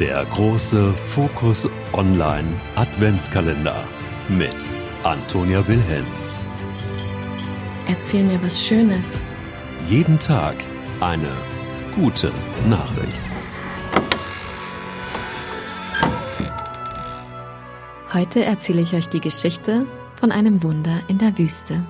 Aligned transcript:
Der 0.00 0.24
große 0.24 0.94
Fokus 0.94 1.68
Online 1.92 2.48
Adventskalender 2.74 3.84
mit 4.30 4.72
Antonia 5.02 5.58
Wilhelm. 5.68 6.06
Erzähl 7.86 8.24
mir 8.24 8.42
was 8.42 8.58
Schönes. 8.58 9.20
Jeden 9.90 10.18
Tag 10.18 10.56
eine 11.00 11.28
gute 11.94 12.32
Nachricht. 12.66 13.20
Heute 18.14 18.42
erzähle 18.42 18.80
ich 18.80 18.94
euch 18.94 19.10
die 19.10 19.20
Geschichte 19.20 19.84
von 20.16 20.32
einem 20.32 20.62
Wunder 20.62 21.02
in 21.08 21.18
der 21.18 21.36
Wüste. 21.36 21.84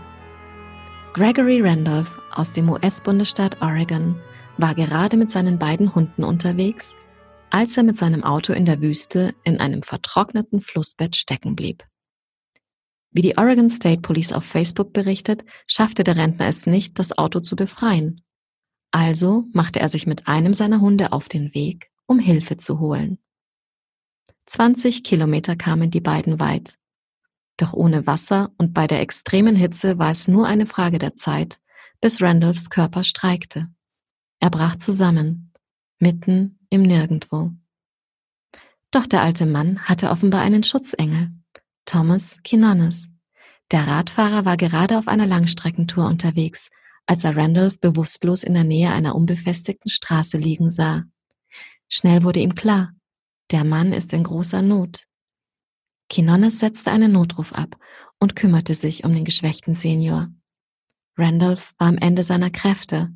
Gregory 1.12 1.60
Randolph 1.62 2.20
aus 2.32 2.50
dem 2.50 2.70
US-Bundesstaat 2.70 3.62
Oregon 3.62 4.16
war 4.58 4.74
gerade 4.74 5.16
mit 5.16 5.30
seinen 5.30 5.60
beiden 5.60 5.94
Hunden 5.94 6.24
unterwegs, 6.24 6.96
als 7.50 7.76
er 7.76 7.82
mit 7.82 7.98
seinem 7.98 8.24
Auto 8.24 8.52
in 8.52 8.64
der 8.64 8.80
Wüste 8.80 9.34
in 9.44 9.58
einem 9.58 9.82
vertrockneten 9.82 10.60
Flussbett 10.60 11.16
stecken 11.16 11.56
blieb. 11.56 11.84
Wie 13.12 13.22
die 13.22 13.36
Oregon 13.36 13.68
State 13.68 14.02
Police 14.02 14.32
auf 14.32 14.44
Facebook 14.44 14.92
berichtet, 14.92 15.44
schaffte 15.66 16.04
der 16.04 16.16
Rentner 16.16 16.46
es 16.46 16.66
nicht, 16.66 16.98
das 16.98 17.18
Auto 17.18 17.40
zu 17.40 17.56
befreien. 17.56 18.22
Also 18.92 19.44
machte 19.52 19.80
er 19.80 19.88
sich 19.88 20.06
mit 20.06 20.28
einem 20.28 20.52
seiner 20.52 20.80
Hunde 20.80 21.12
auf 21.12 21.28
den 21.28 21.52
Weg, 21.54 21.90
um 22.06 22.18
Hilfe 22.18 22.56
zu 22.56 22.78
holen. 22.78 23.18
20 24.46 25.02
Kilometer 25.04 25.56
kamen 25.56 25.90
die 25.90 26.00
beiden 26.00 26.38
weit. 26.40 26.76
Doch 27.56 27.72
ohne 27.72 28.06
Wasser 28.06 28.52
und 28.58 28.72
bei 28.74 28.86
der 28.86 29.00
extremen 29.00 29.56
Hitze 29.56 29.98
war 29.98 30.10
es 30.10 30.28
nur 30.28 30.46
eine 30.46 30.66
Frage 30.66 30.98
der 30.98 31.14
Zeit, 31.14 31.60
bis 32.00 32.22
Randolphs 32.22 32.70
Körper 32.70 33.04
streikte. 33.04 33.68
Er 34.38 34.50
brach 34.50 34.76
zusammen, 34.76 35.52
mitten 35.98 36.59
im 36.70 36.82
Nirgendwo. 36.82 37.50
Doch 38.90 39.06
der 39.06 39.22
alte 39.22 39.46
Mann 39.46 39.80
hatte 39.84 40.10
offenbar 40.10 40.40
einen 40.40 40.62
Schutzengel, 40.62 41.30
Thomas 41.84 42.38
Kinones. 42.42 43.08
Der 43.70 43.86
Radfahrer 43.86 44.44
war 44.44 44.56
gerade 44.56 44.98
auf 44.98 45.06
einer 45.06 45.26
Langstreckentour 45.26 46.06
unterwegs, 46.06 46.70
als 47.06 47.24
er 47.24 47.36
Randolph 47.36 47.80
bewusstlos 47.80 48.42
in 48.42 48.54
der 48.54 48.64
Nähe 48.64 48.90
einer 48.90 49.14
unbefestigten 49.14 49.90
Straße 49.90 50.38
liegen 50.38 50.70
sah. 50.70 51.04
Schnell 51.88 52.22
wurde 52.22 52.40
ihm 52.40 52.54
klar, 52.54 52.92
der 53.50 53.64
Mann 53.64 53.92
ist 53.92 54.12
in 54.12 54.22
großer 54.22 54.62
Not. 54.62 55.04
Kinones 56.08 56.58
setzte 56.58 56.90
einen 56.90 57.12
Notruf 57.12 57.52
ab 57.52 57.76
und 58.18 58.36
kümmerte 58.36 58.74
sich 58.74 59.04
um 59.04 59.14
den 59.14 59.24
geschwächten 59.24 59.74
Senior. 59.74 60.28
Randolph 61.16 61.74
war 61.78 61.88
am 61.88 61.98
Ende 61.98 62.22
seiner 62.22 62.50
Kräfte, 62.50 63.12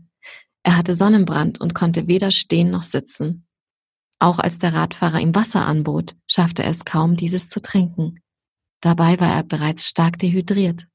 er 0.65 0.79
hatte 0.79 0.95
Sonnenbrand 0.95 1.61
und 1.61 1.75
konnte 1.75 2.09
weder 2.09 2.31
stehen 2.31 2.71
noch 2.71 2.83
sitzen. 2.83 3.47
Auch 4.19 4.39
als 4.39 4.59
der 4.59 4.73
Radfahrer 4.73 5.21
ihm 5.21 5.35
Wasser 5.35 5.67
anbot, 5.67 6.17
schaffte 6.27 6.63
er 6.63 6.71
es 6.71 6.87
kaum, 6.87 7.17
dieses 7.17 7.51
zu 7.51 7.61
trinken. 7.61 8.21
Dabei 8.81 9.21
war 9.21 9.35
er 9.35 9.43
bereits 9.43 9.87
stark 9.87 10.19
dehydriert. 10.19 10.87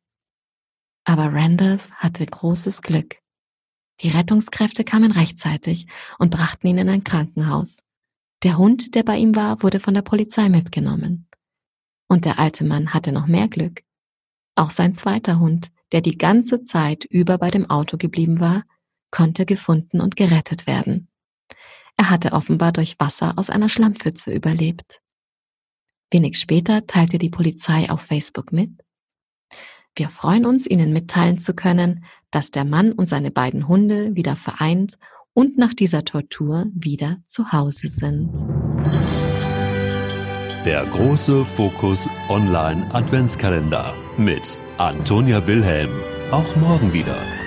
Aber 1.06 1.32
Randolph 1.34 1.92
hatte 1.92 2.26
großes 2.26 2.82
Glück. 2.82 3.20
Die 4.02 4.10
Rettungskräfte 4.10 4.84
kamen 4.84 5.12
rechtzeitig 5.12 5.86
und 6.18 6.32
brachten 6.32 6.68
ihn 6.68 6.80
in 6.80 6.90
ein 6.90 7.04
Krankenhaus. 7.04 7.78
Der 8.42 8.58
Hund, 8.58 8.96
der 8.96 9.04
bei 9.04 9.18
ihm 9.18 9.36
war, 9.36 9.62
wurde 9.62 9.80
von 9.80 9.94
der 9.94 10.02
Polizei 10.02 10.50
mitgenommen. 10.50 11.28
Und 12.08 12.26
der 12.26 12.40
alte 12.40 12.64
Mann 12.64 12.94
hatte 12.94 13.12
noch 13.12 13.28
mehr 13.28 13.48
Glück. 13.48 13.84
Auch 14.56 14.72
sein 14.72 14.94
zweiter 14.94 15.40
Hund, 15.40 15.68
der 15.92 16.02
die 16.02 16.18
ganze 16.18 16.64
Zeit 16.64 17.06
über 17.06 17.38
bei 17.38 17.52
dem 17.52 17.70
Auto 17.70 17.98
geblieben 17.98 18.40
war, 18.40 18.64
konnte 19.12 19.46
gefunden 19.46 20.02
und 20.02 20.16
gerettet 20.16 20.68
werden. 20.68 21.10
Er 21.98 22.10
hatte 22.10 22.32
offenbar 22.32 22.72
durch 22.72 23.00
Wasser 23.00 23.38
aus 23.38 23.50
einer 23.50 23.70
Schlammpfütze 23.70 24.34
überlebt. 24.34 25.02
Wenig 26.12 26.40
später 26.40 26.88
teilte 26.88 27.18
die 27.18 27.30
Polizei 27.30 27.90
auf 27.90 28.02
Facebook 28.02 28.52
mit, 28.52 28.72
wir 30.00 30.10
freuen 30.10 30.46
uns, 30.46 30.66
Ihnen 30.66 30.94
mitteilen 30.94 31.38
zu 31.38 31.54
können, 31.54 32.06
dass 32.32 32.52
der 32.52 32.64
Mann 32.64 32.94
und 32.94 33.10
seine 33.10 33.32
beiden 33.32 33.68
Hunde 33.68 34.16
wieder 34.16 34.36
vereint 34.36 34.94
und 35.34 35.58
nach 35.58 35.74
dieser 35.74 36.06
Tortur 36.06 36.68
wieder 36.74 37.18
zu 37.28 37.52
Hause 37.52 37.90
sind. 37.90 38.32
Der 40.66 40.86
große 40.86 41.44
Fokus 41.44 42.08
Online 42.30 42.94
Adventskalender 42.94 43.94
mit 44.18 44.60
Antonia 44.78 45.46
Wilhelm. 45.46 45.92
Auch 46.32 46.56
morgen 46.56 46.94
wieder. 46.94 47.39